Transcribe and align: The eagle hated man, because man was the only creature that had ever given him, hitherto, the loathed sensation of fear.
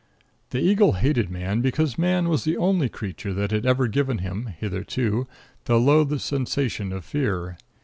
The 0.49 0.57
eagle 0.59 0.93
hated 0.93 1.29
man, 1.29 1.61
because 1.61 1.95
man 1.95 2.27
was 2.27 2.43
the 2.43 2.57
only 2.57 2.89
creature 2.89 3.35
that 3.35 3.51
had 3.51 3.67
ever 3.67 3.87
given 3.87 4.17
him, 4.17 4.47
hitherto, 4.47 5.27
the 5.65 5.79
loathed 5.79 6.21
sensation 6.21 6.91
of 6.91 7.05
fear. 7.05 7.55